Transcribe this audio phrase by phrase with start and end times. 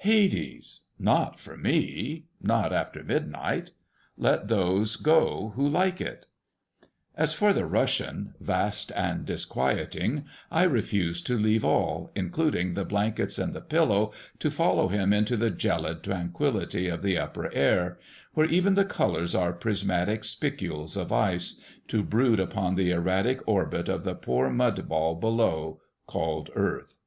[0.00, 0.82] Hades!
[0.98, 3.70] Not for me; not after midnight!
[4.18, 6.26] Let those go who like it.
[7.14, 13.38] As for the Russian, vast and disquieting, I refuse to leave all, including the blankets
[13.38, 17.98] and the pillow, to follow him into the gelid tranquillity of the upper air,
[18.34, 21.58] where even the colors are prismatic spicules of ice,
[21.88, 26.98] to brood upon the erratic orbit of the poor mud ball below called earth.